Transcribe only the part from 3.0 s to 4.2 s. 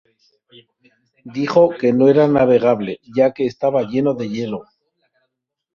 ya que estaba lleno